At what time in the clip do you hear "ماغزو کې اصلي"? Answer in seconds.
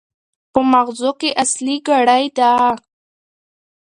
0.71-1.75